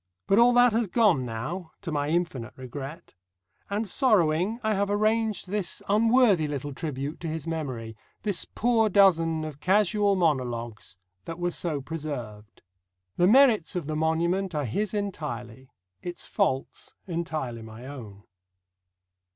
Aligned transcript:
But 0.25 0.39
all 0.39 0.51
that 0.53 0.73
has 0.73 0.87
gone 0.87 1.25
now, 1.27 1.73
to 1.83 1.91
my 1.91 2.09
infinite 2.09 2.53
regret; 2.57 3.13
and 3.69 3.87
sorrowing, 3.87 4.59
I 4.63 4.73
have 4.73 4.89
arranged 4.89 5.47
this 5.47 5.83
unworthy 5.87 6.47
little 6.47 6.73
tribute 6.73 7.19
to 7.19 7.27
his 7.27 7.45
memory, 7.45 7.95
this 8.23 8.43
poor 8.43 8.89
dozen 8.89 9.45
of 9.45 9.59
casual 9.59 10.15
monologues 10.15 10.97
that 11.25 11.37
were 11.37 11.51
so 11.51 11.81
preserved. 11.81 12.63
The 13.17 13.27
merits 13.27 13.75
of 13.75 13.85
the 13.85 13.95
monument 13.95 14.55
are 14.55 14.65
his 14.65 14.95
entirely; 14.95 15.69
its 16.01 16.25
faults 16.25 16.95
entirely 17.05 17.61
my 17.61 17.85
own. 17.85 18.23